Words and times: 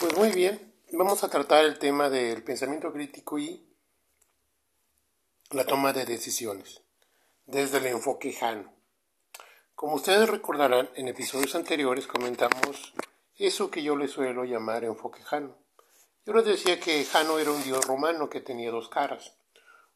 Pues 0.00 0.16
muy 0.16 0.30
bien, 0.30 0.72
vamos 0.92 1.22
a 1.24 1.28
tratar 1.28 1.62
el 1.66 1.78
tema 1.78 2.08
del 2.08 2.42
pensamiento 2.42 2.90
crítico 2.90 3.38
y 3.38 3.68
la 5.50 5.66
toma 5.66 5.92
de 5.92 6.06
decisiones 6.06 6.80
desde 7.44 7.76
el 7.76 7.86
enfoque 7.88 8.32
Jano. 8.32 8.72
Como 9.74 9.96
ustedes 9.96 10.26
recordarán, 10.26 10.88
en 10.94 11.08
episodios 11.08 11.54
anteriores 11.54 12.06
comentamos 12.06 12.94
eso 13.36 13.70
que 13.70 13.82
yo 13.82 13.94
le 13.94 14.08
suelo 14.08 14.44
llamar 14.44 14.84
enfoque 14.84 15.22
Jano. 15.22 15.58
Yo 16.24 16.32
les 16.32 16.46
decía 16.46 16.80
que 16.80 17.04
Jano 17.04 17.38
era 17.38 17.50
un 17.50 17.62
dios 17.62 17.84
romano 17.84 18.30
que 18.30 18.40
tenía 18.40 18.70
dos 18.70 18.88
caras. 18.88 19.34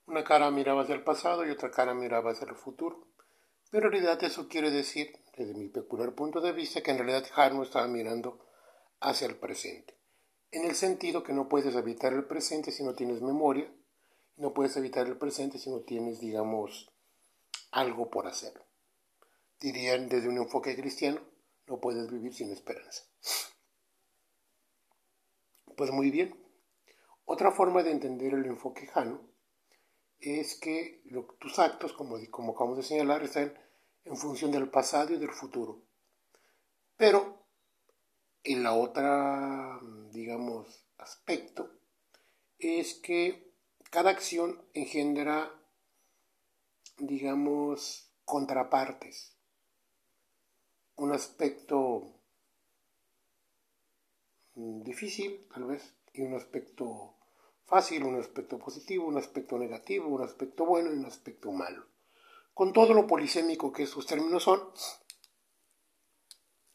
Una 0.04 0.22
cara 0.22 0.50
miraba 0.50 0.82
hacia 0.82 0.96
el 0.96 1.02
pasado 1.02 1.46
y 1.46 1.50
otra 1.50 1.70
cara 1.70 1.94
miraba 1.94 2.32
hacia 2.32 2.46
el 2.46 2.56
futuro. 2.56 3.08
Pero 3.70 3.86
en 3.86 3.92
realidad 3.92 4.22
eso 4.22 4.48
quiere 4.48 4.70
decir, 4.70 5.18
desde 5.34 5.54
mi 5.54 5.68
peculiar 5.68 6.14
punto 6.14 6.42
de 6.42 6.52
vista, 6.52 6.82
que 6.82 6.90
en 6.90 6.98
realidad 6.98 7.26
Jano 7.32 7.62
estaba 7.62 7.86
mirando 7.86 8.44
hacia 9.04 9.26
el 9.26 9.36
presente. 9.36 9.94
En 10.50 10.64
el 10.64 10.74
sentido 10.74 11.22
que 11.22 11.32
no 11.32 11.48
puedes 11.48 11.74
evitar 11.74 12.12
el 12.12 12.24
presente 12.24 12.72
si 12.72 12.82
no 12.82 12.94
tienes 12.94 13.20
memoria, 13.20 13.70
no 14.36 14.54
puedes 14.54 14.76
evitar 14.76 15.06
el 15.06 15.18
presente 15.18 15.58
si 15.58 15.70
no 15.70 15.80
tienes, 15.80 16.20
digamos, 16.20 16.90
algo 17.70 18.10
por 18.10 18.26
hacer. 18.26 18.54
Dirían 19.60 20.08
desde 20.08 20.28
un 20.28 20.38
enfoque 20.38 20.74
cristiano, 20.74 21.20
no 21.66 21.80
puedes 21.80 22.10
vivir 22.10 22.34
sin 22.34 22.50
esperanza. 22.50 23.04
Pues 25.76 25.90
muy 25.90 26.10
bien. 26.10 26.40
Otra 27.26 27.50
forma 27.52 27.82
de 27.82 27.90
entender 27.90 28.32
el 28.34 28.46
enfoque 28.46 28.86
Jano 28.86 29.20
es 30.18 30.58
que 30.58 31.02
tus 31.38 31.58
actos, 31.58 31.92
como, 31.92 32.16
como 32.30 32.52
acabamos 32.52 32.78
de 32.78 32.84
señalar, 32.84 33.22
están 33.22 33.58
en 34.04 34.16
función 34.16 34.50
del 34.50 34.70
pasado 34.70 35.12
y 35.12 35.18
del 35.18 35.32
futuro. 35.32 35.82
Pero 36.96 37.33
en 38.44 38.62
la 38.62 38.74
otra, 38.74 39.80
digamos, 40.12 40.86
aspecto 40.98 41.70
es 42.58 42.94
que 42.94 43.52
cada 43.90 44.10
acción 44.10 44.62
engendra, 44.74 45.50
digamos, 46.98 48.12
contrapartes. 48.24 49.36
Un 50.96 51.12
aspecto 51.12 52.20
difícil, 54.54 55.46
tal 55.52 55.64
vez, 55.64 55.94
y 56.12 56.22
un 56.22 56.34
aspecto 56.34 57.16
fácil, 57.64 58.04
un 58.04 58.20
aspecto 58.20 58.58
positivo, 58.58 59.06
un 59.06 59.16
aspecto 59.16 59.58
negativo, 59.58 60.08
un 60.08 60.22
aspecto 60.22 60.64
bueno 60.64 60.92
y 60.92 60.98
un 60.98 61.06
aspecto 61.06 61.50
malo. 61.50 61.86
Con 62.52 62.72
todo 62.72 62.94
lo 62.94 63.06
polisémico 63.06 63.72
que 63.72 63.82
esos 63.82 64.06
términos 64.06 64.44
son, 64.44 64.60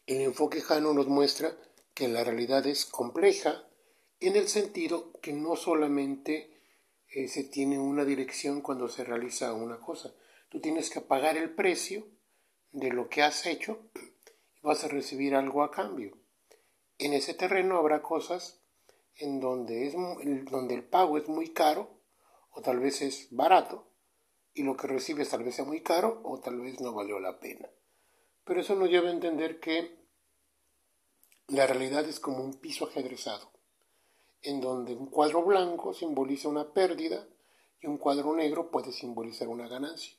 el 0.09 0.21
enfoque 0.21 0.61
Jano 0.61 0.91
nos 0.91 1.07
muestra 1.07 1.55
que 1.93 2.07
la 2.07 2.23
realidad 2.23 2.65
es 2.65 2.87
compleja 2.87 3.69
en 4.19 4.35
el 4.35 4.47
sentido 4.47 5.11
que 5.21 5.33
no 5.33 5.55
solamente 5.55 6.63
eh, 7.09 7.27
se 7.27 7.43
tiene 7.43 7.77
una 7.77 8.03
dirección 8.05 8.61
cuando 8.61 8.87
se 8.87 9.03
realiza 9.03 9.53
una 9.53 9.79
cosa. 9.79 10.15
Tú 10.49 10.59
tienes 10.59 10.89
que 10.89 11.01
pagar 11.01 11.37
el 11.37 11.53
precio 11.53 12.07
de 12.71 12.89
lo 12.89 13.07
que 13.07 13.21
has 13.21 13.45
hecho 13.45 13.91
y 14.55 14.61
vas 14.63 14.83
a 14.83 14.87
recibir 14.87 15.35
algo 15.35 15.61
a 15.61 15.69
cambio. 15.69 16.17
En 16.97 17.13
ese 17.13 17.35
terreno 17.35 17.77
habrá 17.77 18.01
cosas 18.01 18.63
en 19.15 19.39
donde, 19.39 19.85
es, 19.85 19.93
donde 20.49 20.73
el 20.73 20.85
pago 20.85 21.19
es 21.19 21.27
muy 21.27 21.53
caro 21.53 22.01
o 22.49 22.63
tal 22.63 22.79
vez 22.79 23.03
es 23.03 23.27
barato 23.29 23.91
y 24.55 24.63
lo 24.63 24.75
que 24.75 24.87
recibes 24.87 25.29
tal 25.29 25.43
vez 25.43 25.53
sea 25.53 25.65
muy 25.65 25.81
caro 25.81 26.19
o 26.23 26.39
tal 26.39 26.59
vez 26.59 26.81
no 26.81 26.95
valió 26.95 27.19
la 27.19 27.39
pena. 27.39 27.69
Pero 28.43 28.61
eso 28.61 28.73
nos 28.73 28.89
lleva 28.89 29.09
a 29.09 29.13
entender 29.13 29.59
que 29.59 29.98
la 31.49 31.65
realidad 31.65 32.07
es 32.07 32.19
como 32.19 32.43
un 32.43 32.55
piso 32.55 32.87
ajedrezado, 32.87 33.51
en 34.41 34.61
donde 34.61 34.93
un 34.93 35.07
cuadro 35.07 35.43
blanco 35.43 35.93
simboliza 35.93 36.47
una 36.47 36.73
pérdida 36.73 37.27
y 37.81 37.87
un 37.87 37.97
cuadro 37.97 38.35
negro 38.35 38.69
puede 38.69 38.91
simbolizar 38.91 39.47
una 39.47 39.67
ganancia. 39.67 40.13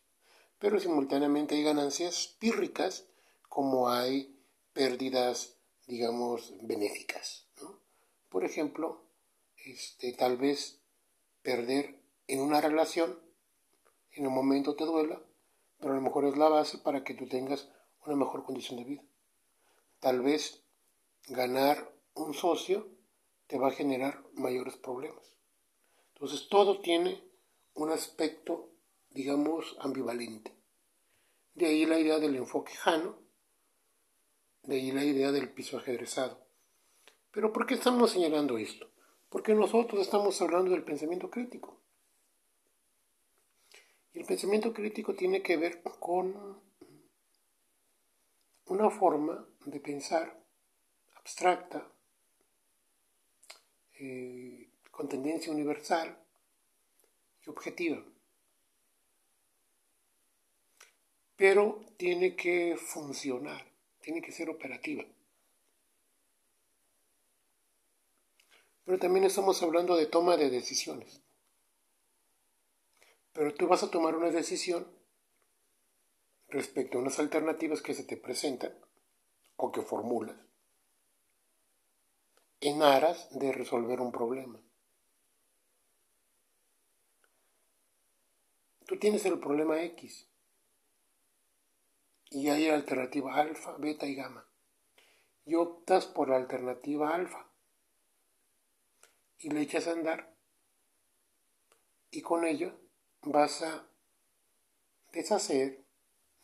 Pero 0.58 0.80
simultáneamente 0.80 1.54
hay 1.54 1.62
ganancias 1.62 2.36
pírricas 2.38 3.06
como 3.48 3.90
hay 3.90 4.36
pérdidas, 4.72 5.56
digamos, 5.86 6.52
benéficas. 6.62 7.46
Por 8.28 8.44
ejemplo, 8.44 9.04
este, 9.64 10.12
tal 10.12 10.36
vez 10.36 10.80
perder 11.42 12.00
en 12.28 12.40
una 12.40 12.60
relación, 12.60 13.18
en 14.12 14.26
un 14.26 14.34
momento 14.34 14.76
te 14.76 14.84
duela, 14.84 15.20
pero 15.78 15.92
a 15.92 15.96
lo 15.96 16.02
mejor 16.02 16.26
es 16.26 16.36
la 16.36 16.48
base 16.48 16.78
para 16.78 17.02
que 17.02 17.14
tú 17.14 17.26
tengas 17.26 17.68
una 18.06 18.16
mejor 18.16 18.44
condición 18.44 18.78
de 18.78 18.84
vida. 18.84 19.02
Tal 19.98 20.20
vez 20.20 20.62
ganar 21.28 21.92
un 22.14 22.34
socio 22.34 22.88
te 23.46 23.58
va 23.58 23.68
a 23.68 23.72
generar 23.72 24.22
mayores 24.34 24.76
problemas. 24.76 25.36
Entonces 26.14 26.48
todo 26.48 26.80
tiene 26.80 27.22
un 27.74 27.90
aspecto, 27.90 28.70
digamos, 29.10 29.76
ambivalente. 29.80 30.54
De 31.54 31.66
ahí 31.66 31.86
la 31.86 31.98
idea 31.98 32.18
del 32.18 32.36
enfoque 32.36 32.74
jano, 32.74 33.18
de 34.62 34.76
ahí 34.76 34.92
la 34.92 35.04
idea 35.04 35.32
del 35.32 35.50
piso 35.50 35.78
ajedrezado. 35.78 36.38
Pero 37.30 37.52
¿por 37.52 37.66
qué 37.66 37.74
estamos 37.74 38.10
señalando 38.10 38.58
esto? 38.58 38.90
Porque 39.28 39.54
nosotros 39.54 40.00
estamos 40.00 40.40
hablando 40.42 40.72
del 40.72 40.84
pensamiento 40.84 41.30
crítico. 41.30 41.80
Y 44.12 44.20
el 44.20 44.26
pensamiento 44.26 44.72
crítico 44.72 45.14
tiene 45.14 45.42
que 45.42 45.56
ver 45.56 45.82
con 45.82 46.60
una 48.66 48.90
forma 48.90 49.46
de 49.64 49.80
pensar 49.80 50.40
abstracta, 51.30 51.86
eh, 54.00 54.68
con 54.90 55.08
tendencia 55.08 55.52
universal 55.52 56.18
y 57.46 57.50
objetiva. 57.50 58.04
Pero 61.36 61.84
tiene 61.96 62.34
que 62.34 62.76
funcionar, 62.76 63.64
tiene 64.00 64.20
que 64.20 64.32
ser 64.32 64.50
operativa. 64.50 65.04
Pero 68.84 68.98
también 68.98 69.24
estamos 69.24 69.62
hablando 69.62 69.94
de 69.96 70.06
toma 70.06 70.36
de 70.36 70.50
decisiones. 70.50 71.22
Pero 73.32 73.54
tú 73.54 73.68
vas 73.68 73.84
a 73.84 73.90
tomar 73.90 74.16
una 74.16 74.30
decisión 74.30 74.84
respecto 76.48 76.98
a 76.98 77.00
unas 77.00 77.20
alternativas 77.20 77.82
que 77.82 77.94
se 77.94 78.02
te 78.02 78.16
presentan 78.16 78.74
o 79.54 79.70
que 79.70 79.82
formulas 79.82 80.49
en 82.60 82.82
aras 82.82 83.28
de 83.38 83.52
resolver 83.52 84.00
un 84.00 84.12
problema. 84.12 84.60
Tú 88.86 88.98
tienes 88.98 89.24
el 89.24 89.38
problema 89.38 89.82
X 89.82 90.28
y 92.30 92.48
hay 92.48 92.68
alternativa 92.68 93.36
alfa, 93.36 93.76
beta 93.78 94.06
y 94.06 94.14
gamma. 94.14 94.46
Y 95.44 95.54
optas 95.54 96.06
por 96.06 96.28
la 96.28 96.36
alternativa 96.36 97.14
alfa 97.14 97.50
y 99.38 99.50
le 99.50 99.62
echas 99.62 99.86
a 99.86 99.92
andar 99.92 100.34
y 102.10 102.20
con 102.22 102.44
ello 102.44 102.78
vas 103.22 103.62
a 103.62 103.88
deshacer, 105.12 105.84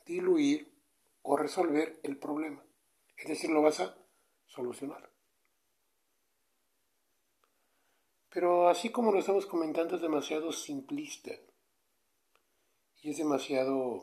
diluir 0.04 0.72
o 1.22 1.36
resolver 1.36 2.00
el 2.02 2.16
problema. 2.16 2.64
Es 3.16 3.28
decir, 3.28 3.50
lo 3.50 3.62
vas 3.62 3.80
a 3.80 3.98
solucionar. 4.46 5.15
Pero 8.36 8.68
así 8.68 8.90
como 8.90 9.12
lo 9.12 9.20
estamos 9.20 9.46
comentando 9.46 9.96
es 9.96 10.02
demasiado 10.02 10.52
simplista 10.52 11.30
y 13.00 13.08
es 13.08 13.16
demasiado, 13.16 14.02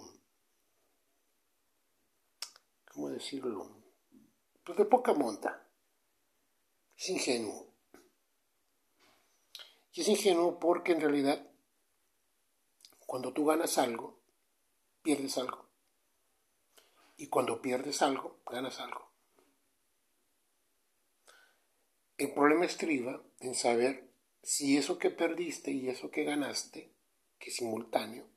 ¿cómo 2.92 3.10
decirlo? 3.12 3.70
Pues 4.64 4.76
de 4.76 4.86
poca 4.86 5.14
monta. 5.14 5.70
Es 6.98 7.10
ingenuo. 7.10 7.76
Y 9.92 10.02
es 10.02 10.08
ingenuo 10.08 10.60
porque 10.60 10.94
en 10.94 11.02
realidad 11.02 11.48
cuando 13.06 13.34
tú 13.34 13.46
ganas 13.46 13.78
algo, 13.78 14.20
pierdes 15.04 15.38
algo. 15.38 15.70
Y 17.18 17.28
cuando 17.28 17.62
pierdes 17.62 18.02
algo, 18.02 18.40
ganas 18.50 18.80
algo. 18.80 19.12
El 22.18 22.34
problema 22.34 22.66
estriba 22.66 23.22
en 23.40 23.54
saber 23.54 24.13
si 24.44 24.78
eso 24.78 25.00
que 25.00 25.10
perdiste 25.10 25.72
y 25.72 25.90
eso 25.90 26.12
que 26.12 26.26
ganaste, 26.26 26.92
que 27.40 27.50
es 27.50 27.56
simultáneo, 27.56 28.28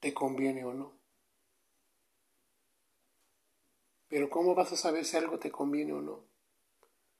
te 0.00 0.14
conviene 0.14 0.64
o 0.64 0.72
no. 0.72 0.98
Pero 4.08 4.30
¿cómo 4.30 4.54
vas 4.54 4.72
a 4.72 4.76
saber 4.76 5.04
si 5.04 5.18
algo 5.18 5.38
te 5.38 5.50
conviene 5.50 5.92
o 5.92 6.00
no? 6.00 6.24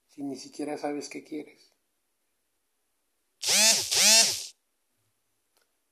Si 0.08 0.22
ni 0.22 0.36
siquiera 0.36 0.78
sabes 0.78 1.10
qué 1.10 1.22
quieres. 1.22 1.72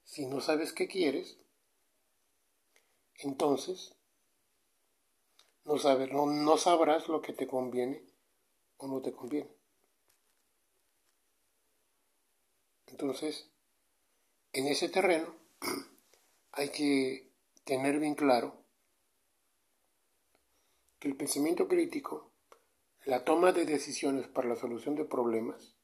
Si 0.04 0.24
no 0.26 0.40
sabes 0.40 0.72
qué 0.72 0.88
quieres, 0.88 1.36
entonces 3.18 3.94
no, 5.66 5.76
no, 5.76 6.26
no 6.26 6.56
sabrás 6.56 7.08
lo 7.08 7.20
que 7.20 7.34
te 7.34 7.46
conviene 7.46 8.02
o 8.78 8.86
no 8.86 9.02
te 9.02 9.12
conviene. 9.12 9.50
Entonces, 12.86 13.50
en 14.52 14.66
ese 14.66 14.88
terreno 14.88 15.34
hay 16.52 16.70
que 16.70 17.30
tener 17.64 17.98
bien 17.98 18.14
claro 18.14 18.62
que 20.98 21.08
el 21.08 21.16
pensamiento 21.16 21.68
crítico, 21.68 22.30
la 23.04 23.24
toma 23.24 23.52
de 23.52 23.66
decisiones 23.66 24.26
para 24.28 24.48
la 24.48 24.56
solución 24.56 24.94
de 24.94 25.04
problemas, 25.04 25.76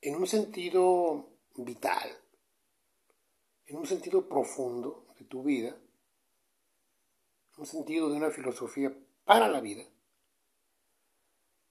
en 0.00 0.16
un 0.16 0.26
sentido 0.26 1.30
vital, 1.56 2.10
en 3.66 3.76
un 3.76 3.86
sentido 3.86 4.28
profundo 4.28 5.06
de 5.18 5.24
tu 5.24 5.42
vida, 5.42 5.68
en 5.68 7.60
un 7.60 7.66
sentido 7.66 8.10
de 8.10 8.16
una 8.16 8.30
filosofía 8.30 8.94
para 9.24 9.48
la 9.48 9.60
vida, 9.60 9.84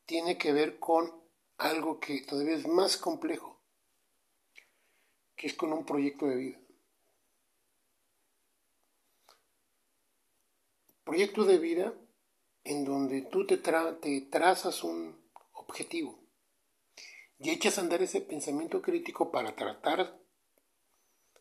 tiene 0.05 0.37
que 0.37 0.51
ver 0.51 0.79
con 0.79 1.21
algo 1.57 1.99
que 1.99 2.21
todavía 2.21 2.55
es 2.55 2.67
más 2.67 2.97
complejo, 2.97 3.60
que 5.41 5.47
es 5.47 5.55
con 5.55 5.73
un 5.73 5.83
proyecto 5.83 6.27
de 6.27 6.35
vida. 6.35 6.59
Proyecto 11.03 11.45
de 11.45 11.57
vida 11.57 11.95
en 12.63 12.85
donde 12.85 13.23
tú 13.23 13.47
te, 13.47 13.57
te 13.57 14.21
trazas 14.29 14.83
un 14.83 15.19
objetivo 15.53 16.23
y 17.39 17.49
echas 17.49 17.79
a 17.79 17.81
andar 17.81 18.03
ese 18.03 18.21
pensamiento 18.21 18.83
crítico 18.83 19.31
para 19.31 19.55
tratar, 19.55 20.21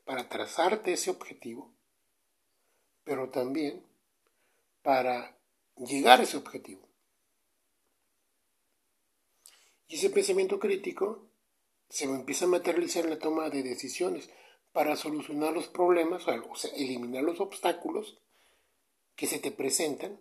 para 0.07 0.31
trazarte 0.31 0.95
ese 0.95 1.11
objetivo, 1.11 1.75
pero 3.05 3.29
también 3.29 3.85
para 4.81 5.39
llegar 5.77 6.21
a 6.21 6.23
ese 6.23 6.39
objetivo. 6.39 6.89
Y 9.89 9.97
ese 9.97 10.09
pensamiento 10.09 10.59
crítico 10.59 11.30
se 11.91 12.05
empieza 12.05 12.47
a 12.47 12.49
materializar 12.49 13.05
en 13.05 13.11
la 13.11 13.19
toma 13.19 13.51
de 13.51 13.63
decisiones 13.63 14.31
para 14.73 14.97
solucionar 14.97 15.53
los 15.53 15.69
problemas, 15.69 16.23
o 16.27 16.55
sea, 16.55 16.71
eliminar 16.77 17.25
los 17.25 17.41
obstáculos 17.41 18.19
que 19.17 19.27
se 19.27 19.41
te 19.41 19.51
presentan 19.51 20.19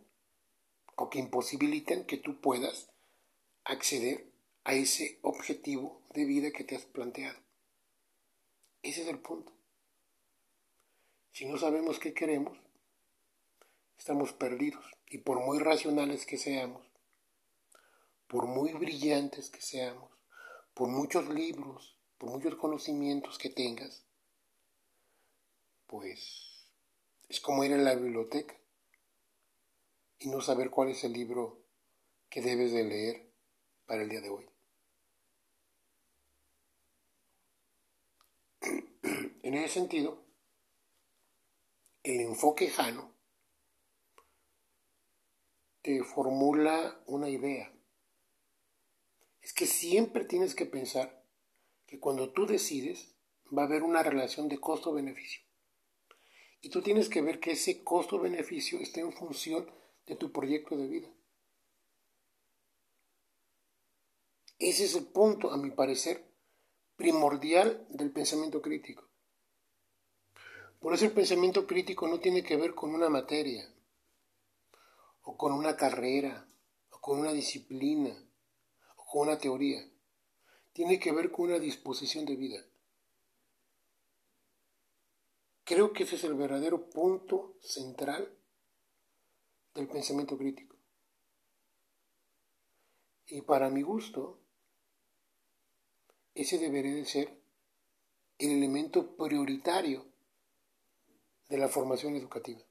o 0.95 1.09
que 1.09 1.19
imposibilitan 1.19 2.03
que 2.05 2.17
tú 2.17 2.41
puedas 2.41 2.89
acceder 3.63 4.25
a 4.63 4.73
ese 4.73 5.19
objetivo 5.21 6.01
de 6.13 6.25
vida 6.25 6.51
que 6.51 6.63
te 6.63 6.75
has 6.75 6.85
planteado. 6.85 7.39
Ese 8.81 9.03
es 9.03 9.07
el 9.07 9.19
punto. 9.19 9.53
Si 11.31 11.45
no 11.45 11.57
sabemos 11.57 11.99
qué 11.99 12.13
queremos, 12.13 12.57
estamos 13.97 14.33
perdidos. 14.33 14.83
Y 15.07 15.19
por 15.19 15.39
muy 15.39 15.59
racionales 15.59 16.25
que 16.25 16.37
seamos, 16.37 16.83
por 18.27 18.47
muy 18.47 18.73
brillantes 18.73 19.49
que 19.49 19.61
seamos, 19.61 20.18
por 20.79 20.87
muchos 20.87 21.27
libros, 21.27 21.99
por 22.17 22.29
muchos 22.29 22.55
conocimientos 22.55 23.37
que 23.37 23.49
tengas, 23.49 24.05
pues 25.87 26.71
es 27.27 27.41
como 27.41 27.65
ir 27.65 27.73
a 27.73 27.77
la 27.77 27.95
biblioteca 27.95 28.55
y 30.19 30.29
no 30.29 30.39
saber 30.39 30.69
cuál 30.69 30.87
es 30.87 31.03
el 31.03 31.11
libro 31.11 31.65
que 32.29 32.41
debes 32.41 32.71
de 32.71 32.85
leer 32.85 33.29
para 33.87 34.03
el 34.03 34.09
día 34.09 34.21
de 34.21 34.29
hoy. 34.29 34.49
En 39.43 39.55
ese 39.55 39.73
sentido, 39.73 40.23
el 42.03 42.21
enfoque 42.21 42.69
Jano 42.69 43.11
te 45.81 46.01
formula 46.05 47.03
una 47.05 47.27
idea. 47.27 47.69
Es 49.41 49.53
que 49.53 49.65
siempre 49.65 50.25
tienes 50.25 50.55
que 50.55 50.65
pensar 50.65 51.23
que 51.85 51.99
cuando 51.99 52.31
tú 52.31 52.45
decides 52.45 53.15
va 53.55 53.63
a 53.63 53.65
haber 53.65 53.83
una 53.83 54.03
relación 54.03 54.47
de 54.47 54.59
costo-beneficio. 54.59 55.41
Y 56.61 56.69
tú 56.69 56.81
tienes 56.81 57.09
que 57.09 57.21
ver 57.21 57.39
que 57.39 57.51
ese 57.51 57.83
costo-beneficio 57.83 58.79
está 58.79 58.99
en 58.99 59.13
función 59.13 59.69
de 60.05 60.15
tu 60.15 60.31
proyecto 60.31 60.75
de 60.77 60.87
vida. 60.87 61.09
Ese 64.59 64.83
es 64.85 64.95
el 64.95 65.05
punto, 65.05 65.51
a 65.51 65.57
mi 65.57 65.71
parecer, 65.71 66.25
primordial 66.97 67.87
del 67.89 68.11
pensamiento 68.11 68.61
crítico. 68.61 69.07
Por 70.79 70.93
eso 70.93 71.05
el 71.05 71.11
pensamiento 71.11 71.65
crítico 71.65 72.07
no 72.07 72.19
tiene 72.19 72.43
que 72.43 72.57
ver 72.57 72.75
con 72.75 72.93
una 72.93 73.09
materia, 73.09 73.73
o 75.23 75.37
con 75.37 75.53
una 75.53 75.77
carrera, 75.77 76.45
o 76.89 76.99
con 76.99 77.19
una 77.19 77.31
disciplina, 77.31 78.15
con 79.09 79.27
una 79.27 79.39
teoría. 79.39 79.81
Tiene 80.71 80.99
que 80.99 81.11
ver 81.11 81.31
con 81.31 81.45
una 81.45 81.59
disposición 81.59 82.25
de 82.25 82.35
vida. 82.35 82.63
Creo 85.63 85.93
que 85.93 86.03
ese 86.03 86.15
es 86.15 86.23
el 86.23 86.35
verdadero 86.35 86.89
punto 86.89 87.55
central 87.61 88.37
del 89.73 89.87
pensamiento 89.87 90.37
crítico. 90.37 90.75
Y 93.27 93.41
para 93.41 93.69
mi 93.69 93.81
gusto, 93.81 94.39
ese 96.33 96.57
debería 96.57 96.93
de 96.93 97.05
ser 97.05 97.41
el 98.37 98.51
elemento 98.51 99.15
prioritario 99.15 100.05
de 101.49 101.57
la 101.57 101.67
formación 101.67 102.15
educativa 102.15 102.61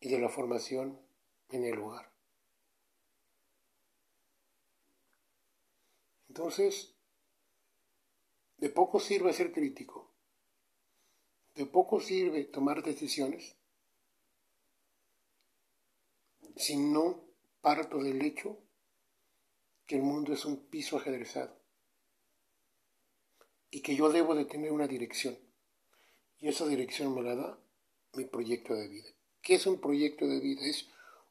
y 0.00 0.08
de 0.08 0.18
la 0.18 0.28
formación 0.28 0.98
en 1.50 1.64
el 1.64 1.76
lugar. 1.76 2.13
Entonces, 6.36 6.92
de 8.56 8.68
poco 8.68 8.98
sirve 8.98 9.32
ser 9.32 9.52
crítico, 9.52 10.10
de 11.54 11.64
poco 11.64 12.00
sirve 12.00 12.42
tomar 12.42 12.82
decisiones 12.82 13.56
si 16.56 16.76
no 16.76 17.22
parto 17.60 18.02
del 18.02 18.20
hecho 18.22 18.58
que 19.86 19.94
el 19.94 20.02
mundo 20.02 20.32
es 20.32 20.44
un 20.44 20.66
piso 20.66 20.96
ajedrezado 20.96 21.56
y 23.70 23.80
que 23.80 23.94
yo 23.94 24.08
debo 24.10 24.34
de 24.34 24.44
tener 24.44 24.72
una 24.72 24.88
dirección. 24.88 25.38
Y 26.40 26.48
esa 26.48 26.66
dirección 26.66 27.14
me 27.14 27.22
la 27.22 27.36
da 27.36 27.60
mi 28.14 28.24
proyecto 28.24 28.74
de 28.74 28.88
vida. 28.88 29.08
¿Qué 29.40 29.54
es 29.54 29.68
un 29.68 29.80
proyecto 29.80 30.26
de 30.26 30.40
vida? 30.40 30.66
Es 30.66 30.88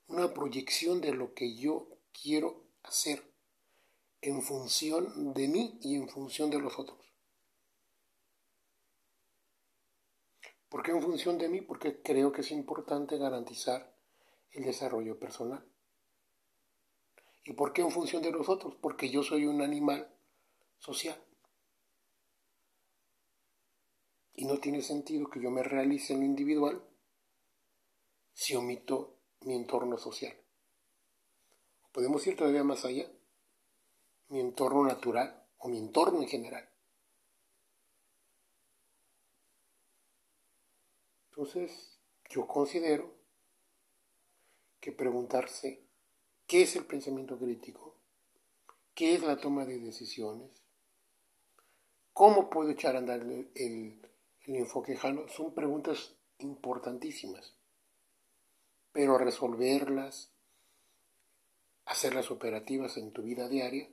una 0.07 0.33
proyección 0.33 1.01
de 1.01 1.13
lo 1.13 1.33
que 1.33 1.57
yo 1.57 1.89
quiero 2.13 2.63
hacer 2.83 3.32
en 4.23 4.41
función 4.41 5.33
de 5.33 5.49
mí 5.49 5.77
y 5.81 5.95
en 5.95 6.07
función 6.07 6.49
de 6.49 6.57
los 6.57 6.79
otros. 6.79 6.97
¿Por 10.69 10.81
qué 10.81 10.91
en 10.91 11.01
función 11.01 11.37
de 11.37 11.49
mí? 11.49 11.59
Porque 11.59 12.01
creo 12.01 12.31
que 12.31 12.39
es 12.39 12.51
importante 12.51 13.17
garantizar 13.17 13.93
el 14.51 14.63
desarrollo 14.63 15.19
personal. 15.19 15.67
¿Y 17.43 17.51
por 17.51 17.73
qué 17.73 17.81
en 17.81 17.91
función 17.91 18.23
de 18.23 18.31
los 18.31 18.47
otros? 18.47 18.75
Porque 18.81 19.09
yo 19.09 19.23
soy 19.23 19.45
un 19.45 19.61
animal 19.61 20.09
social. 20.79 21.21
Y 24.35 24.45
no 24.45 24.57
tiene 24.57 24.81
sentido 24.81 25.29
que 25.29 25.41
yo 25.41 25.51
me 25.51 25.63
realice 25.63 26.13
en 26.13 26.21
lo 26.21 26.25
individual 26.25 26.81
si 28.31 28.55
omito 28.55 29.19
mi 29.41 29.53
entorno 29.53 29.97
social. 29.97 30.33
Podemos 31.91 32.25
ir 32.25 32.37
todavía 32.37 32.63
más 32.63 32.85
allá. 32.85 33.11
Mi 34.29 34.39
entorno 34.39 34.83
natural 34.83 35.45
o 35.57 35.67
mi 35.67 35.77
entorno 35.77 36.21
en 36.21 36.27
general. 36.27 36.69
Entonces, 41.29 41.99
yo 42.29 42.47
considero 42.47 43.11
que 44.79 44.91
preguntarse 44.91 45.83
qué 46.45 46.61
es 46.61 46.75
el 46.75 46.85
pensamiento 46.85 47.39
crítico, 47.39 47.95
qué 48.93 49.15
es 49.15 49.23
la 49.23 49.37
toma 49.37 49.65
de 49.65 49.79
decisiones, 49.79 50.51
cómo 52.13 52.49
puedo 52.49 52.69
echar 52.69 52.95
a 52.95 52.99
andar 52.99 53.21
el, 53.21 53.99
enfoque 54.45 54.95
Jano, 54.95 55.27
son 55.29 55.53
preguntas 55.53 56.15
importantísimas, 56.37 57.55
pero 58.91 59.17
resolverlas, 59.17 60.31
hacerlas 61.85 62.29
operativas 62.29 62.97
en 62.97 63.11
tu 63.11 63.23
vida 63.23 63.49
diaria, 63.49 63.89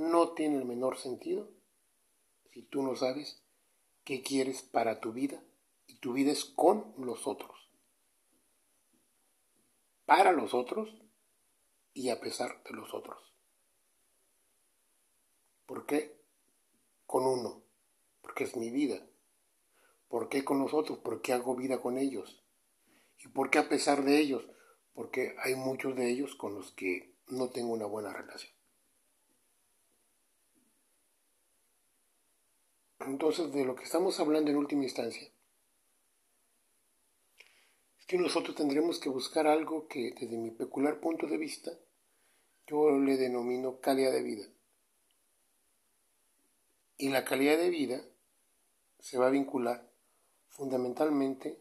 no 0.00 0.32
tiene 0.32 0.56
el 0.56 0.64
menor 0.64 0.98
sentido 0.98 1.48
si 2.52 2.62
tú 2.62 2.82
no 2.82 2.96
sabes 2.96 3.42
qué 4.04 4.22
quieres 4.22 4.62
para 4.62 5.00
tu 5.00 5.12
vida 5.12 5.42
y 5.86 5.96
tu 5.96 6.12
vida 6.12 6.32
es 6.32 6.44
con 6.44 6.94
los 6.98 7.26
otros 7.26 7.70
para 10.06 10.32
los 10.32 10.54
otros 10.54 10.88
y 11.94 12.08
a 12.08 12.20
pesar 12.20 12.62
de 12.64 12.72
los 12.72 12.92
otros. 12.94 13.32
¿Por 15.66 15.86
qué? 15.86 16.20
Con 17.06 17.24
uno, 17.26 17.62
porque 18.20 18.42
es 18.42 18.56
mi 18.56 18.70
vida. 18.70 19.06
¿Por 20.08 20.28
qué 20.28 20.44
con 20.44 20.58
los 20.58 20.74
otros? 20.74 20.98
Porque 20.98 21.32
hago 21.32 21.54
vida 21.54 21.80
con 21.80 21.96
ellos. 21.96 22.42
¿Y 23.18 23.28
por 23.28 23.50
qué 23.50 23.58
a 23.58 23.68
pesar 23.68 24.02
de 24.02 24.18
ellos? 24.18 24.48
porque 25.00 25.34
hay 25.42 25.54
muchos 25.54 25.96
de 25.96 26.10
ellos 26.10 26.34
con 26.34 26.54
los 26.54 26.72
que 26.72 27.14
no 27.28 27.48
tengo 27.48 27.72
una 27.72 27.86
buena 27.86 28.12
relación. 28.12 28.52
Entonces, 33.06 33.52
de 33.52 33.64
lo 33.64 33.74
que 33.74 33.84
estamos 33.84 34.20
hablando 34.20 34.50
en 34.50 34.58
última 34.58 34.84
instancia, 34.84 35.30
es 37.98 38.06
que 38.06 38.18
nosotros 38.18 38.54
tendremos 38.54 38.98
que 38.98 39.08
buscar 39.08 39.46
algo 39.46 39.88
que, 39.88 40.12
desde 40.12 40.36
mi 40.36 40.50
peculiar 40.50 41.00
punto 41.00 41.26
de 41.26 41.38
vista, 41.38 41.72
yo 42.66 42.90
le 42.98 43.16
denomino 43.16 43.80
calidad 43.80 44.12
de 44.12 44.22
vida. 44.22 44.46
Y 46.98 47.08
la 47.08 47.24
calidad 47.24 47.56
de 47.56 47.70
vida 47.70 48.04
se 48.98 49.16
va 49.16 49.28
a 49.28 49.30
vincular 49.30 49.90
fundamentalmente 50.50 51.58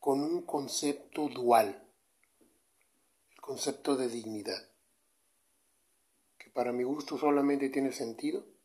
con 0.00 0.20
un 0.22 0.42
concepto 0.42 1.28
dual, 1.28 1.86
el 3.30 3.40
concepto 3.40 3.96
de 3.96 4.08
dignidad, 4.08 4.68
que 6.36 6.50
para 6.50 6.72
mi 6.72 6.82
gusto 6.82 7.16
solamente 7.16 7.68
tiene 7.68 7.92
sentido 7.92 8.59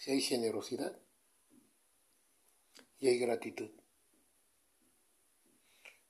si 0.00 0.12
hay 0.12 0.22
generosidad 0.22 0.98
y 2.98 3.08
hay 3.08 3.18
gratitud. 3.18 3.68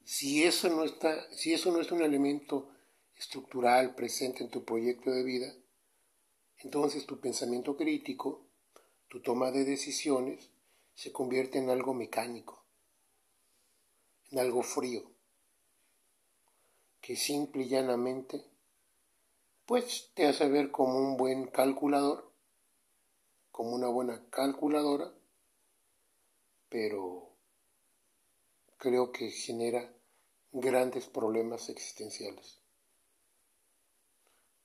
Si 0.05 0.45
eso 0.45 0.69
no 0.69 0.85
está, 0.85 1.29
si 1.33 1.53
eso 1.53 1.73
no 1.73 1.81
es 1.81 1.91
un 1.91 2.03
elemento 2.03 2.71
estructural 3.17 3.97
presente 3.97 4.45
en 4.45 4.51
tu 4.51 4.65
proyecto 4.65 5.11
de 5.11 5.25
vida, 5.25 5.53
entonces 6.59 7.05
tu 7.05 7.19
pensamiento 7.19 7.77
crítico, 7.77 8.47
tu 9.09 9.23
toma 9.23 9.51
de 9.51 9.65
decisiones, 9.65 10.51
se 10.95 11.11
convierte 11.11 11.59
en 11.59 11.69
algo 11.69 11.93
mecánico, 11.93 12.65
en 14.31 14.39
algo 14.39 14.63
frío, 14.63 15.11
que 17.01 17.17
simple 17.17 17.65
y 17.65 17.69
llanamente, 17.69 18.45
pues 19.67 20.13
te 20.15 20.27
hace 20.27 20.49
ver 20.49 20.71
como 20.71 20.97
un 20.97 21.17
buen 21.17 21.49
calculador 21.49 22.30
como 23.61 23.75
una 23.75 23.89
buena 23.89 24.25
calculadora, 24.31 25.13
pero 26.71 27.29
creo 28.79 29.13
que 29.13 29.31
genera 29.31 29.93
grandes 30.51 31.09
problemas 31.09 31.69
existenciales. 31.69 32.59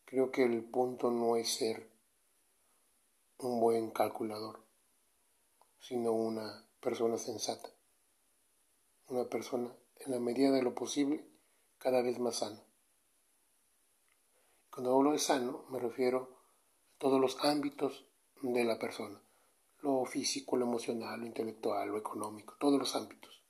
Creo 0.06 0.32
que 0.32 0.44
el 0.44 0.64
punto 0.64 1.12
no 1.12 1.36
es 1.36 1.56
ser 1.56 1.92
un 3.40 3.60
buen 3.60 3.92
calculador, 3.92 4.64
sino 5.82 6.14
una 6.14 6.66
persona 6.80 7.18
sensata, 7.18 7.68
una 9.10 9.26
persona 9.26 9.76
en 9.98 10.12
la 10.14 10.20
medida 10.22 10.52
de 10.52 10.64
lo 10.64 10.74
posible 10.74 11.28
cada 11.80 12.02
vez 12.02 12.18
más 12.18 12.38
sana. 12.38 12.64
Cuando 14.70 14.96
hablo 14.96 15.12
de 15.12 15.20
sano 15.20 15.66
me 15.68 15.80
refiero 15.80 16.40
a 16.96 16.98
todos 16.98 17.20
los 17.20 17.44
ámbitos 17.44 18.06
de 18.54 18.64
la 18.64 18.78
persona, 18.78 19.20
lo 19.82 20.06
físico, 20.06 20.58
lo 20.58 20.66
emocional, 20.66 21.20
lo 21.20 21.26
intelectual, 21.26 21.90
lo 21.90 21.98
económico, 21.98 22.56
todos 22.60 22.80
los 22.80 22.96
ámbitos. 22.96 23.42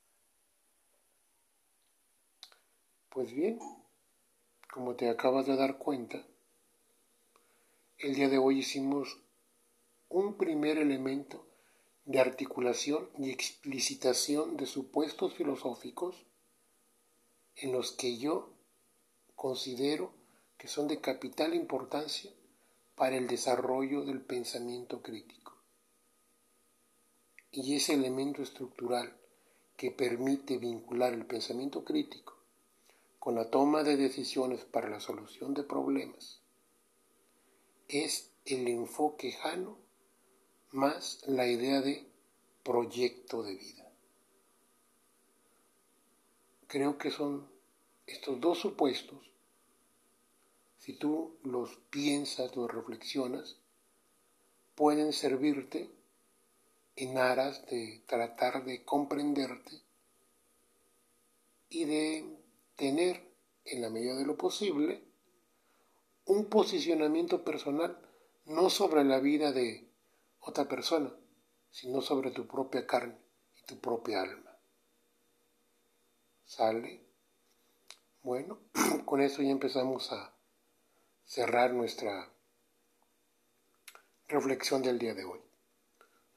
Pues 3.09 3.31
bien, 3.31 3.59
como 4.71 4.95
te 4.95 5.09
acabas 5.09 5.45
de 5.45 5.55
dar 5.55 5.77
cuenta, 5.77 6.25
el 7.97 8.15
día 8.15 8.29
de 8.29 8.37
hoy 8.37 8.59
hicimos 8.59 9.21
un 10.09 10.35
primer 10.35 10.77
elemento 10.77 11.47
de 12.05 12.19
articulación 12.19 13.09
y 13.17 13.31
explicitación 13.31 14.57
de 14.57 14.65
supuestos 14.65 15.33
filosóficos 15.33 16.25
en 17.55 17.71
los 17.71 17.93
que 17.93 18.17
yo 18.17 18.53
considero 19.35 20.11
que 20.57 20.67
son 20.67 20.87
de 20.87 21.01
capital 21.01 21.53
importancia 21.55 22.31
para 22.95 23.17
el 23.17 23.27
desarrollo 23.27 24.03
del 24.05 24.21
pensamiento 24.21 25.01
crítico. 25.01 25.53
Y 27.51 27.75
ese 27.75 27.93
elemento 27.93 28.41
estructural 28.41 29.15
que 29.77 29.91
permite 29.91 30.57
vincular 30.57 31.13
el 31.13 31.25
pensamiento 31.25 31.83
crítico 31.83 32.37
con 33.19 33.35
la 33.35 33.49
toma 33.49 33.83
de 33.83 33.97
decisiones 33.97 34.63
para 34.65 34.89
la 34.89 34.99
solución 34.99 35.53
de 35.53 35.63
problemas 35.63 36.41
es 37.87 38.31
el 38.45 38.67
enfoque 38.67 39.31
jano 39.31 39.77
más 40.71 41.23
la 41.27 41.47
idea 41.47 41.81
de 41.81 42.05
proyecto 42.63 43.43
de 43.43 43.55
vida. 43.55 43.91
Creo 46.67 46.97
que 46.97 47.11
son 47.11 47.47
estos 48.05 48.39
dos 48.41 48.59
supuestos 48.59 49.34
si 50.85 50.93
tú 50.93 51.39
los 51.41 51.77
piensas, 51.89 52.55
los 52.55 52.71
reflexionas, 52.71 53.57
pueden 54.75 55.13
servirte 55.13 55.89
en 56.95 57.17
aras 57.17 57.65
de 57.65 58.03
tratar 58.05 58.63
de 58.65 58.85
comprenderte 58.85 59.81
y 61.69 61.85
de 61.85 62.37
tener, 62.75 63.27
en 63.65 63.81
la 63.81 63.89
medida 63.89 64.15
de 64.15 64.27
lo 64.27 64.37
posible, 64.37 65.03
un 66.25 66.49
posicionamiento 66.49 67.43
personal 67.43 67.97
no 68.45 68.69
sobre 68.69 69.03
la 69.03 69.19
vida 69.19 69.51
de 69.51 69.89
otra 70.39 70.67
persona, 70.67 71.11
sino 71.71 72.01
sobre 72.01 72.29
tu 72.29 72.45
propia 72.45 72.85
carne 72.85 73.17
y 73.59 73.65
tu 73.65 73.79
propia 73.79 74.21
alma. 74.21 74.55
¿Sale? 76.45 77.01
Bueno, 78.21 78.59
con 79.05 79.21
eso 79.21 79.41
ya 79.41 79.49
empezamos 79.49 80.11
a 80.11 80.34
cerrar 81.25 81.73
nuestra 81.73 82.31
reflexión 84.27 84.83
del 84.83 84.99
día 84.99 85.15
de 85.15 85.25
hoy. 85.25 85.39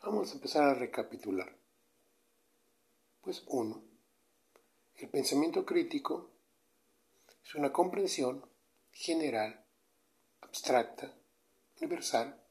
Vamos 0.03 0.31
a 0.31 0.35
empezar 0.35 0.65
a 0.65 0.75
recapitular. 0.75 1.55
Pues 3.21 3.45
uno, 3.49 3.83
el 4.97 5.11
pensamiento 5.11 5.67
crítico 5.67 6.31
es 7.45 7.55
una 7.55 7.71
comprensión 7.71 8.49
general, 8.91 9.63
abstracta, 10.41 11.15
universal 11.79 12.43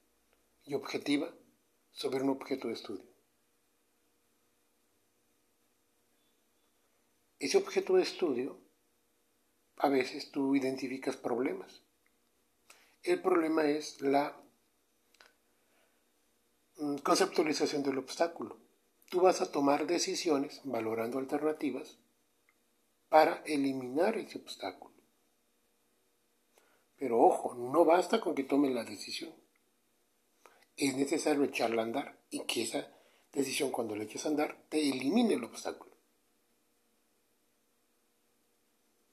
y 0.64 0.76
objetiva 0.76 1.34
sobre 1.92 2.22
un 2.22 2.30
objeto 2.30 2.68
de 2.68 2.76
estudio. 2.76 3.06
Ese 7.40 7.58
objeto 7.58 7.96
de 7.96 8.04
estudio, 8.04 8.60
a 9.78 9.90
veces 9.90 10.32
tú 10.32 10.56
identificas 10.56 11.18
problemas 11.18 11.87
el 13.08 13.22
problema 13.22 13.66
es 13.66 14.02
la 14.02 14.36
mm, 16.78 16.98
conceptualización 16.98 17.84
del 17.84 17.98
obstáculo. 17.98 18.58
Tú 19.10 19.22
vas 19.22 19.42
a 19.42 19.52
tomar 19.52 19.88
decisiones 19.88 20.62
valorando 20.66 21.18
alternativas 21.18 21.98
para 23.10 23.42
eliminar 23.46 24.18
ese 24.18 24.40
obstáculo. 24.40 24.94
Pero 26.98 27.20
ojo, 27.22 27.54
no 27.56 27.86
basta 27.86 28.20
con 28.20 28.36
que 28.36 28.44
tomes 28.44 28.74
la 28.74 28.84
decisión. 28.84 29.34
Es 30.76 30.96
necesario 30.96 31.44
echarla 31.44 31.82
a 31.82 31.86
andar 31.86 32.18
y 32.30 32.42
que 32.42 32.64
esa 32.64 32.88
decisión 33.32 33.72
cuando 33.72 33.96
la 33.96 34.04
eches 34.04 34.26
a 34.26 34.30
andar 34.30 34.58
te 34.70 34.80
elimine 34.80 35.36
el 35.36 35.44
obstáculo. 35.44 35.92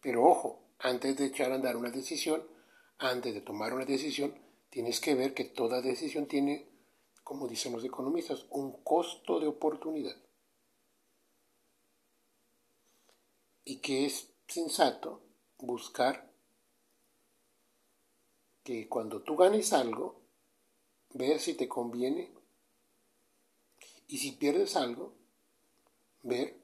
Pero 0.01 0.25
ojo, 0.25 0.61
antes 0.81 1.17
de 1.17 1.27
echar 1.27 1.53
a 1.53 1.55
andar 1.55 1.77
una 1.77 1.91
decisión, 1.91 2.43
antes 2.99 3.35
de 3.35 3.41
tomar 3.41 3.75
una 3.75 3.85
decisión, 3.85 4.35
tienes 4.71 5.01
que 5.01 5.15
ver 5.15 5.35
que 5.35 5.45
toda 5.45 5.81
decisión 5.83 6.27
tiene, 6.27 6.69
como 7.23 7.49
dicen 7.49 7.73
los 7.73 7.85
economistas, 7.85 8.47
un 8.51 8.83
costo 8.83 9.41
de 9.41 9.47
oportunidad. 9.47 10.17
Y 13.65 13.81
que 13.81 14.07
es 14.07 14.35
sensato 14.47 15.23
buscar 15.59 16.31
que 18.63 18.89
cuando 18.89 19.23
tú 19.23 19.37
ganes 19.37 19.73
algo, 19.73 20.23
ver 21.11 21.39
si 21.41 21.55
te 21.55 21.69
conviene 21.69 22.33
y 24.07 24.19
si 24.19 24.33
pierdes 24.33 24.77
algo, 24.77 25.15
ver 26.23 26.61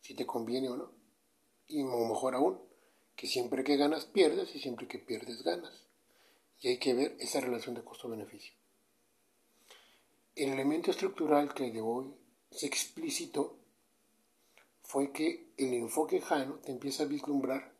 si 0.00 0.14
te 0.14 0.26
conviene 0.26 0.68
o 0.68 0.76
no. 0.76 0.92
Y 1.66 1.82
mejor 1.82 2.34
aún, 2.34 2.60
que 3.16 3.26
siempre 3.26 3.64
que 3.64 3.76
ganas 3.76 4.04
pierdes 4.06 4.54
y 4.54 4.60
siempre 4.60 4.88
que 4.88 4.98
pierdes 4.98 5.42
ganas. 5.42 5.86
Y 6.60 6.68
hay 6.68 6.78
que 6.78 6.94
ver 6.94 7.16
esa 7.18 7.40
relación 7.40 7.74
de 7.74 7.84
costo-beneficio. 7.84 8.54
El 10.34 10.50
elemento 10.50 10.90
estructural 10.90 11.52
que 11.52 11.70
de 11.70 11.80
hoy 11.80 12.14
se 12.50 12.66
explicitó 12.66 13.58
fue 14.82 15.12
que 15.12 15.52
el 15.56 15.72
enfoque 15.74 16.20
Jano 16.20 16.56
te 16.56 16.72
empieza 16.72 17.02
a 17.04 17.06
vislumbrar 17.06 17.72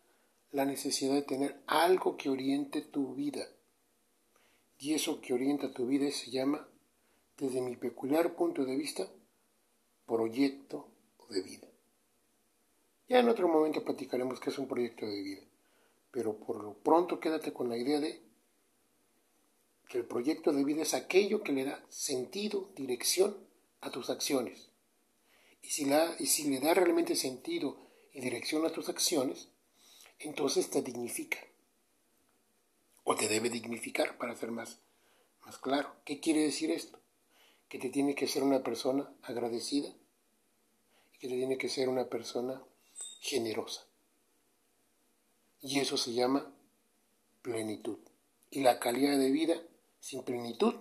la 0.50 0.64
necesidad 0.64 1.14
de 1.14 1.22
tener 1.22 1.62
algo 1.66 2.16
que 2.16 2.28
oriente 2.28 2.82
tu 2.82 3.14
vida. 3.14 3.48
Y 4.78 4.94
eso 4.94 5.20
que 5.20 5.32
orienta 5.32 5.72
tu 5.72 5.86
vida 5.86 6.10
se 6.10 6.30
llama, 6.30 6.68
desde 7.38 7.60
mi 7.60 7.76
peculiar 7.76 8.34
punto 8.34 8.64
de 8.64 8.76
vista, 8.76 9.08
proyecto 10.06 10.88
de 11.30 11.42
vida. 11.42 11.71
Ya 13.08 13.18
en 13.18 13.28
otro 13.28 13.48
momento 13.48 13.84
platicaremos 13.84 14.40
qué 14.40 14.50
es 14.50 14.58
un 14.58 14.68
proyecto 14.68 15.06
de 15.06 15.22
vida, 15.22 15.42
pero 16.10 16.36
por 16.36 16.62
lo 16.62 16.74
pronto 16.74 17.20
quédate 17.20 17.52
con 17.52 17.68
la 17.68 17.76
idea 17.76 18.00
de 18.00 18.22
que 19.88 19.98
el 19.98 20.04
proyecto 20.06 20.52
de 20.52 20.64
vida 20.64 20.82
es 20.82 20.94
aquello 20.94 21.42
que 21.42 21.52
le 21.52 21.64
da 21.64 21.84
sentido, 21.90 22.70
dirección 22.74 23.36
a 23.82 23.90
tus 23.90 24.08
acciones. 24.08 24.70
Y 25.60 25.68
si, 25.68 25.84
la, 25.84 26.16
y 26.18 26.26
si 26.26 26.48
le 26.48 26.60
da 26.60 26.72
realmente 26.72 27.14
sentido 27.14 27.76
y 28.12 28.20
dirección 28.20 28.64
a 28.64 28.70
tus 28.70 28.88
acciones, 28.88 29.48
entonces 30.18 30.70
te 30.70 30.82
dignifica. 30.82 31.38
O 33.04 33.16
te 33.16 33.28
debe 33.28 33.50
dignificar 33.50 34.16
para 34.16 34.34
ser 34.34 34.50
más, 34.50 34.78
más 35.44 35.58
claro. 35.58 35.94
¿Qué 36.04 36.20
quiere 36.20 36.40
decir 36.40 36.70
esto? 36.70 36.98
Que 37.68 37.78
te 37.78 37.90
tiene 37.90 38.14
que 38.14 38.28
ser 38.28 38.42
una 38.42 38.62
persona 38.62 39.12
agradecida 39.22 39.88
y 41.12 41.18
que 41.18 41.28
te 41.28 41.34
tiene 41.34 41.58
que 41.58 41.68
ser 41.68 41.88
una 41.88 42.08
persona 42.08 42.62
generosa. 43.22 43.86
Y 45.60 45.78
eso 45.78 45.96
se 45.96 46.12
llama 46.12 46.52
plenitud. 47.40 47.98
Y 48.50 48.60
la 48.60 48.80
calidad 48.80 49.16
de 49.16 49.30
vida 49.30 49.62
sin 50.00 50.24
plenitud 50.24 50.74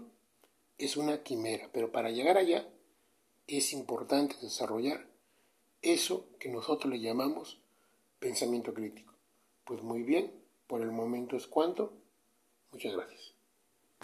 es 0.79 0.97
una 0.97 1.21
quimera, 1.21 1.69
pero 1.71 1.91
para 1.91 2.09
llegar 2.09 2.37
allá 2.37 2.67
es 3.45 3.73
importante 3.73 4.35
desarrollar 4.41 5.07
eso 5.83 6.27
que 6.39 6.49
nosotros 6.49 6.91
le 6.91 6.99
llamamos 6.99 7.59
pensamiento 8.19 8.73
crítico. 8.73 9.13
Pues 9.63 9.83
muy 9.83 10.01
bien, 10.01 10.31
por 10.65 10.81
el 10.81 10.91
momento 10.91 11.37
es 11.37 11.45
cuanto. 11.45 11.93
Muchas 12.71 12.93
gracias. 12.93 13.30